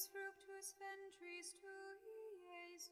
benedictus 0.00 0.06
fructus 0.06 0.74
ventris 0.78 1.52
tui, 1.60 2.72
Iesus. 2.72 2.90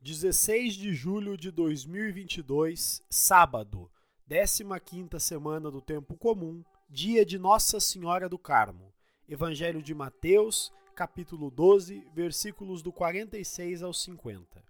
16 0.00 0.74
de 0.74 0.94
julho 0.94 1.36
de 1.36 1.50
2022, 1.50 3.02
sábado, 3.10 3.90
15ª 4.28 5.18
semana 5.18 5.70
do 5.70 5.82
tempo 5.82 6.16
comum, 6.16 6.64
dia 6.88 7.24
de 7.26 7.38
Nossa 7.38 7.78
Senhora 7.78 8.28
do 8.28 8.38
Carmo. 8.38 8.94
Evangelho 9.28 9.82
de 9.82 9.94
Mateus, 9.94 10.72
capítulo 10.94 11.50
12, 11.50 12.06
versículos 12.14 12.82
do 12.82 12.92
46 12.92 13.82
ao 13.82 13.92
50. 13.92 14.64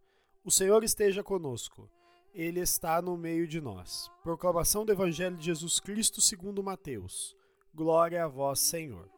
O 0.45 0.51
Senhor 0.51 0.83
esteja 0.83 1.23
conosco. 1.23 1.89
Ele 2.35 2.61
está 2.61 3.01
no 3.01 3.17
meio 3.17 3.47
de 3.47 3.61
nós. 3.61 4.11
Proclamação 4.23 4.85
do 4.85 4.93
Evangelho 4.93 5.37
de 5.37 5.45
Jesus 5.45 5.81
Cristo 5.81 6.21
segundo 6.21 6.63
Mateus. 6.63 7.40
Glória 7.75 8.25
a 8.25 8.29
vós, 8.29 8.61
Senhor. 8.61 9.09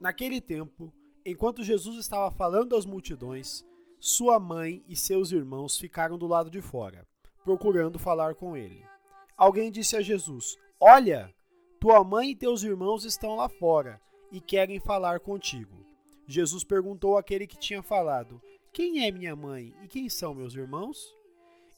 Naquele 0.00 0.40
tempo, 0.40 0.92
enquanto 1.24 1.62
Jesus 1.62 1.98
estava 1.98 2.30
falando 2.30 2.74
às 2.74 2.86
multidões, 2.86 3.64
sua 4.00 4.40
mãe 4.40 4.82
e 4.88 4.96
seus 4.96 5.30
irmãos 5.30 5.78
ficaram 5.78 6.16
do 6.16 6.26
lado 6.26 6.50
de 6.50 6.60
fora, 6.60 7.06
procurando 7.44 7.98
falar 7.98 8.34
com 8.34 8.56
ele. 8.56 8.84
Alguém 9.36 9.70
disse 9.70 9.96
a 9.96 10.00
Jesus: 10.00 10.56
Olha, 10.80 11.34
tua 11.78 12.02
mãe 12.02 12.30
e 12.30 12.36
teus 12.36 12.62
irmãos 12.62 13.04
estão 13.04 13.36
lá 13.36 13.48
fora 13.48 14.00
e 14.32 14.40
querem 14.40 14.80
falar 14.80 15.20
contigo. 15.20 15.84
Jesus 16.26 16.64
perguntou 16.64 17.18
àquele 17.18 17.46
que 17.46 17.58
tinha 17.58 17.82
falado: 17.82 18.40
Quem 18.72 19.04
é 19.06 19.10
minha 19.10 19.36
mãe 19.36 19.74
e 19.82 19.86
quem 19.86 20.08
são 20.08 20.34
meus 20.34 20.54
irmãos? 20.54 21.14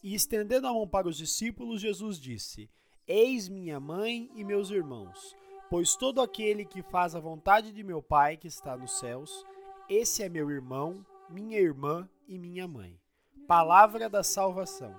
E 0.02 0.14
estendendo 0.14 0.68
a 0.68 0.72
mão 0.72 0.86
para 0.86 1.08
os 1.08 1.16
discípulos, 1.16 1.80
Jesus 1.80 2.20
disse: 2.20 2.70
Eis 3.06 3.48
minha 3.48 3.80
mãe 3.80 4.30
e 4.34 4.44
meus 4.44 4.70
irmãos, 4.70 5.34
pois 5.70 5.96
todo 5.96 6.20
aquele 6.20 6.64
que 6.64 6.82
faz 6.82 7.14
a 7.14 7.20
vontade 7.20 7.72
de 7.72 7.82
meu 7.82 8.02
Pai 8.02 8.36
que 8.36 8.48
está 8.48 8.76
nos 8.76 8.98
céus, 8.98 9.44
esse 9.88 10.22
é 10.22 10.28
meu 10.28 10.50
irmão, 10.50 11.04
minha 11.28 11.58
irmã 11.58 12.08
e 12.26 12.38
minha 12.38 12.66
mãe. 12.66 12.98
Palavra 13.46 14.08
da 14.08 14.22
salvação. 14.22 14.94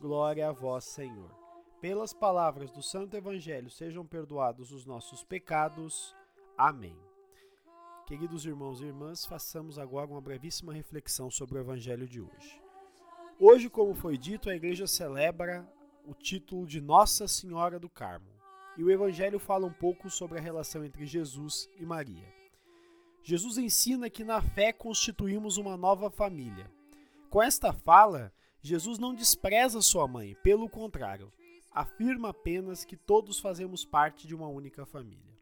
Glória 0.00 0.48
a 0.48 0.52
vós, 0.52 0.84
Senhor. 0.84 1.30
Pelas 1.80 2.12
palavras 2.12 2.70
do 2.70 2.82
Santo 2.82 3.16
Evangelho 3.16 3.70
sejam 3.70 4.04
perdoados 4.04 4.72
os 4.72 4.84
nossos 4.84 5.24
pecados. 5.24 6.14
Amém. 6.56 6.96
Queridos 8.06 8.44
irmãos 8.44 8.80
e 8.80 8.86
irmãs, 8.86 9.24
façamos 9.24 9.78
agora 9.78 10.10
uma 10.10 10.20
brevíssima 10.20 10.72
reflexão 10.72 11.30
sobre 11.30 11.58
o 11.58 11.60
Evangelho 11.60 12.08
de 12.08 12.20
hoje. 12.20 12.60
Hoje, 13.38 13.70
como 13.70 13.94
foi 13.94 14.18
dito, 14.18 14.50
a 14.50 14.54
igreja 14.54 14.86
celebra 14.86 15.66
o 16.04 16.12
título 16.12 16.66
de 16.66 16.80
Nossa 16.80 17.26
Senhora 17.28 17.78
do 17.78 17.88
Carmo. 17.88 18.39
E 18.76 18.84
o 18.84 18.90
Evangelho 18.90 19.38
fala 19.38 19.66
um 19.66 19.72
pouco 19.72 20.08
sobre 20.08 20.38
a 20.38 20.40
relação 20.40 20.84
entre 20.84 21.06
Jesus 21.06 21.68
e 21.78 21.84
Maria. 21.84 22.26
Jesus 23.22 23.58
ensina 23.58 24.08
que 24.08 24.24
na 24.24 24.40
fé 24.40 24.72
constituímos 24.72 25.56
uma 25.56 25.76
nova 25.76 26.10
família. 26.10 26.70
Com 27.28 27.42
esta 27.42 27.72
fala, 27.72 28.32
Jesus 28.62 28.98
não 28.98 29.14
despreza 29.14 29.82
sua 29.82 30.08
mãe, 30.08 30.34
pelo 30.42 30.68
contrário, 30.68 31.32
afirma 31.70 32.30
apenas 32.30 32.84
que 32.84 32.96
todos 32.96 33.38
fazemos 33.38 33.84
parte 33.84 34.26
de 34.26 34.34
uma 34.34 34.48
única 34.48 34.84
família. 34.84 35.38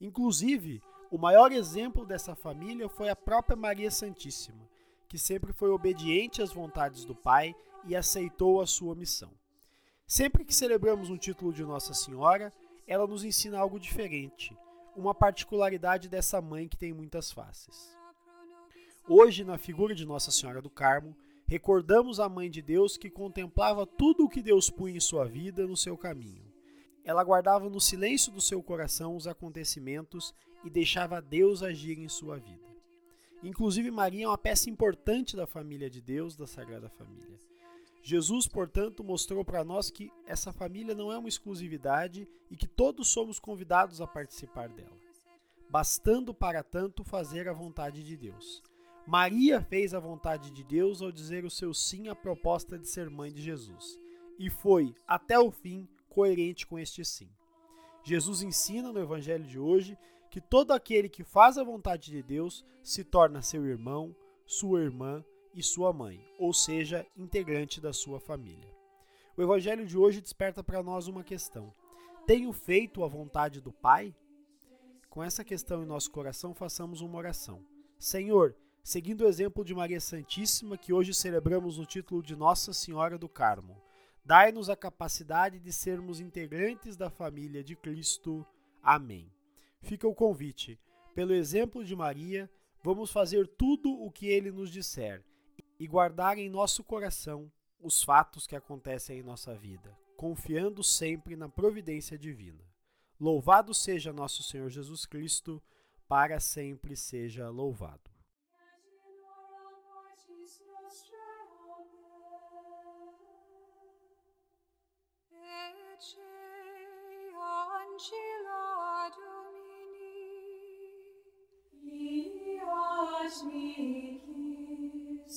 Inclusive, 0.00 0.82
o 1.10 1.18
maior 1.18 1.52
exemplo 1.52 2.06
dessa 2.06 2.34
família 2.34 2.88
foi 2.88 3.08
a 3.08 3.16
própria 3.16 3.56
Maria 3.56 3.90
Santíssima, 3.90 4.68
que 5.08 5.18
sempre 5.18 5.52
foi 5.52 5.70
obediente 5.70 6.40
às 6.40 6.52
vontades 6.52 7.04
do 7.04 7.14
Pai 7.14 7.54
e 7.84 7.96
aceitou 7.96 8.60
a 8.60 8.66
sua 8.66 8.94
missão. 8.94 9.39
Sempre 10.10 10.44
que 10.44 10.52
celebramos 10.52 11.08
um 11.08 11.16
título 11.16 11.52
de 11.52 11.62
Nossa 11.62 11.94
Senhora, 11.94 12.52
ela 12.84 13.06
nos 13.06 13.22
ensina 13.22 13.60
algo 13.60 13.78
diferente 13.78 14.52
uma 14.96 15.14
particularidade 15.14 16.08
dessa 16.08 16.42
mãe 16.42 16.66
que 16.66 16.76
tem 16.76 16.92
muitas 16.92 17.30
faces. 17.30 17.96
Hoje, 19.08 19.44
na 19.44 19.56
figura 19.56 19.94
de 19.94 20.04
Nossa 20.04 20.32
Senhora 20.32 20.60
do 20.60 20.68
Carmo, 20.68 21.16
recordamos 21.46 22.18
a 22.18 22.28
Mãe 22.28 22.50
de 22.50 22.60
Deus 22.60 22.96
que 22.96 23.08
contemplava 23.08 23.86
tudo 23.86 24.24
o 24.24 24.28
que 24.28 24.42
Deus 24.42 24.68
punha 24.68 24.96
em 24.96 25.00
sua 25.00 25.26
vida 25.26 25.64
no 25.64 25.76
seu 25.76 25.96
caminho. 25.96 26.42
Ela 27.04 27.22
guardava 27.22 27.70
no 27.70 27.80
silêncio 27.80 28.32
do 28.32 28.40
seu 28.40 28.60
coração 28.60 29.14
os 29.14 29.28
acontecimentos 29.28 30.34
e 30.64 30.68
deixava 30.68 31.22
Deus 31.22 31.62
agir 31.62 32.00
em 32.00 32.08
sua 32.08 32.36
vida. 32.36 32.68
Inclusive, 33.44 33.92
Maria 33.92 34.24
é 34.24 34.28
uma 34.28 34.36
peça 34.36 34.68
importante 34.68 35.36
da 35.36 35.46
família 35.46 35.88
de 35.88 36.00
Deus, 36.00 36.34
da 36.34 36.48
Sagrada 36.48 36.88
Família. 36.88 37.38
Jesus, 38.02 38.46
portanto, 38.48 39.04
mostrou 39.04 39.44
para 39.44 39.62
nós 39.62 39.90
que 39.90 40.10
essa 40.26 40.52
família 40.52 40.94
não 40.94 41.12
é 41.12 41.18
uma 41.18 41.28
exclusividade 41.28 42.26
e 42.50 42.56
que 42.56 42.66
todos 42.66 43.08
somos 43.08 43.38
convidados 43.38 44.00
a 44.00 44.06
participar 44.06 44.68
dela, 44.70 44.96
bastando 45.68 46.32
para 46.32 46.62
tanto 46.62 47.04
fazer 47.04 47.48
a 47.48 47.52
vontade 47.52 48.02
de 48.02 48.16
Deus. 48.16 48.62
Maria 49.06 49.60
fez 49.60 49.92
a 49.92 50.00
vontade 50.00 50.50
de 50.50 50.64
Deus 50.64 51.02
ao 51.02 51.12
dizer 51.12 51.44
o 51.44 51.50
seu 51.50 51.74
sim 51.74 52.08
à 52.08 52.14
proposta 52.14 52.78
de 52.78 52.88
ser 52.88 53.10
mãe 53.10 53.32
de 53.32 53.42
Jesus, 53.42 53.98
e 54.38 54.48
foi, 54.48 54.94
até 55.06 55.38
o 55.38 55.50
fim, 55.50 55.86
coerente 56.08 56.66
com 56.66 56.78
este 56.78 57.04
sim. 57.04 57.28
Jesus 58.02 58.42
ensina 58.42 58.92
no 58.92 59.00
Evangelho 59.00 59.44
de 59.44 59.58
hoje 59.58 59.98
que 60.30 60.40
todo 60.40 60.72
aquele 60.72 61.08
que 61.08 61.22
faz 61.22 61.58
a 61.58 61.64
vontade 61.64 62.10
de 62.10 62.22
Deus 62.22 62.64
se 62.82 63.04
torna 63.04 63.42
seu 63.42 63.66
irmão, 63.66 64.14
sua 64.46 64.80
irmã 64.80 65.24
e 65.54 65.62
sua 65.62 65.92
mãe, 65.92 66.24
ou 66.38 66.52
seja, 66.52 67.06
integrante 67.16 67.80
da 67.80 67.92
sua 67.92 68.20
família. 68.20 68.68
O 69.36 69.42
evangelho 69.42 69.86
de 69.86 69.96
hoje 69.96 70.20
desperta 70.20 70.62
para 70.62 70.82
nós 70.82 71.08
uma 71.08 71.24
questão: 71.24 71.72
tenho 72.26 72.52
feito 72.52 73.02
a 73.02 73.08
vontade 73.08 73.60
do 73.60 73.72
Pai? 73.72 74.14
Com 75.08 75.22
essa 75.22 75.44
questão 75.44 75.82
em 75.82 75.86
nosso 75.86 76.10
coração, 76.10 76.54
façamos 76.54 77.00
uma 77.00 77.18
oração. 77.18 77.64
Senhor, 77.98 78.54
seguindo 78.82 79.22
o 79.22 79.26
exemplo 79.26 79.64
de 79.64 79.74
Maria 79.74 80.00
Santíssima, 80.00 80.78
que 80.78 80.92
hoje 80.92 81.12
celebramos 81.12 81.78
no 81.78 81.86
título 81.86 82.22
de 82.22 82.36
Nossa 82.36 82.72
Senhora 82.72 83.18
do 83.18 83.28
Carmo, 83.28 83.76
dai-nos 84.24 84.70
a 84.70 84.76
capacidade 84.76 85.58
de 85.58 85.72
sermos 85.72 86.20
integrantes 86.20 86.96
da 86.96 87.10
família 87.10 87.64
de 87.64 87.74
Cristo. 87.74 88.46
Amém. 88.82 89.32
Fica 89.80 90.06
o 90.06 90.14
convite. 90.14 90.78
Pelo 91.14 91.34
exemplo 91.34 91.84
de 91.84 91.96
Maria, 91.96 92.48
vamos 92.84 93.10
fazer 93.10 93.48
tudo 93.48 93.90
o 93.90 94.10
que 94.10 94.26
ele 94.26 94.52
nos 94.52 94.70
disser 94.70 95.24
e 95.80 95.86
guardar 95.86 96.36
em 96.36 96.50
nosso 96.50 96.84
coração 96.84 97.50
os 97.80 98.02
fatos 98.02 98.46
que 98.46 98.54
acontecem 98.54 99.18
em 99.18 99.22
nossa 99.22 99.54
vida, 99.54 99.96
confiando 100.14 100.84
sempre 100.84 101.34
na 101.34 101.48
providência 101.48 102.18
divina. 102.18 102.62
Louvado 103.18 103.72
seja 103.72 104.12
nosso 104.12 104.42
Senhor 104.42 104.68
Jesus 104.68 105.06
Cristo, 105.06 105.62
para 106.06 106.38
sempre 106.38 106.94
seja 106.94 107.48
louvado. 107.48 108.10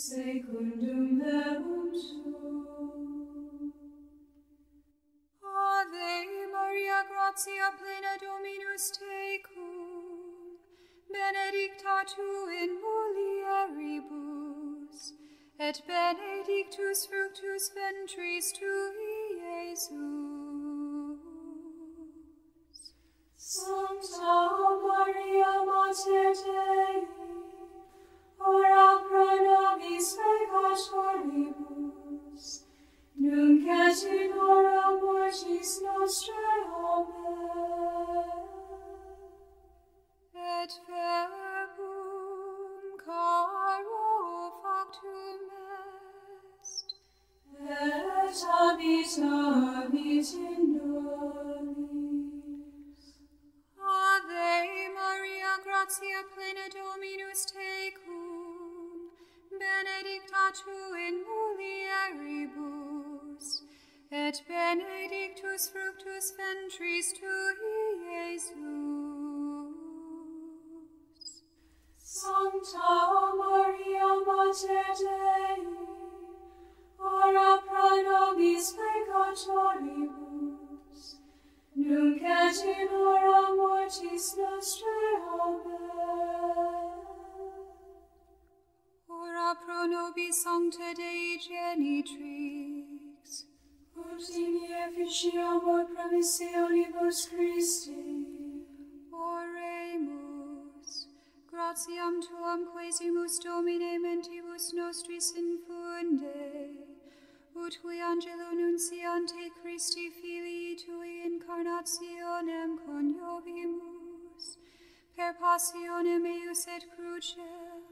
Secundum 0.04 1.20
verbum 1.20 1.92
tuum. 1.94 3.72
Ave 5.42 6.48
Maria, 6.52 7.00
gratia 7.10 7.68
plena 7.80 8.14
Dominus 8.24 8.86
tecum, 8.98 10.60
benedicta 11.10 11.98
tu 12.12 12.30
in 12.62 12.72
mulieribus, 12.84 13.94
et 15.58 15.78
benedictus 15.88 17.00
fructus 17.08 17.64
ventris 17.76 18.46
tui, 18.60 19.20
Iesus. 19.40 20.04
Sancta 23.38 24.36
Maria, 24.84 25.52
Mater 25.68 26.32
Dei, 26.44 27.23
Catinora 33.66 34.92
mortis 35.00 35.72
nostrae 35.82 36.64
Amen. 36.74 37.54
Et 40.36 40.74
verbum 40.88 42.86
caro 43.06 44.52
factum 44.62 45.42
est, 47.70 48.44
et. 49.94 50.44
Ave 53.80 54.90
Maria, 54.98 55.54
gratia 55.64 56.22
plena 56.34 56.66
tecum, 57.46 59.12
benedicta 59.52 60.46
tu 60.60 60.78
in 61.08 61.16
mulieribus, 61.28 62.73
et 64.14 64.44
benedictus 64.48 65.70
fructus 65.70 66.34
ventris 66.38 67.14
tui, 67.18 67.54
Iesus. 68.14 68.54
Sancta 71.98 72.94
Maria 73.40 74.10
Mater 74.28 74.92
Dei, 75.02 75.66
ora 77.00 77.52
pro 77.66 77.90
nobis 78.08 78.66
peccatoribus, 78.78 81.02
nunc 81.76 82.22
et 82.22 82.60
in 82.76 82.88
hora 82.94 83.42
mortis 83.56 84.28
nostrae. 84.38 85.14
Amen. 85.42 86.94
Ora 89.10 89.50
pro 89.66 89.82
nobis 89.88 90.36
Sancta 90.44 90.90
Dei 90.96 91.38
Genitrix, 91.46 92.63
promissionibus 96.04 97.30
Christi. 97.30 98.26
Oremus, 99.14 100.92
gratiam 101.52 102.22
tuam 102.22 102.62
quesimus 102.74 103.40
Domine 103.44 104.00
mentibus 104.00 104.74
nostris 104.74 105.34
infunde, 105.38 106.44
ut 107.56 107.74
qui 107.82 108.02
angelo 108.02 108.50
nunciante 108.52 109.44
Christi 109.62 110.10
filii 110.10 110.76
tui 110.76 111.14
incarnationem 111.30 112.72
coniovimus, 112.86 114.46
per 115.16 115.34
passionem 115.40 116.26
eius 116.26 116.68
et 116.68 116.84
crucem, 116.96 117.84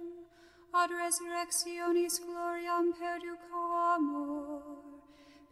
ad 0.74 0.90
resurrectionis 0.92 2.20
gloriam 2.26 2.94
perducamur, 3.00 4.61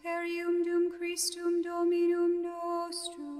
per 0.10 0.26
ium 0.26 0.56
dum 0.66 0.86
Christum 0.96 1.62
Dominum 1.62 2.32
nostrum. 2.42 3.38